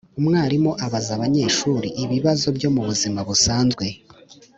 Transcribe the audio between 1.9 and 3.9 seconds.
ibibazo byo mu buzima busanzwe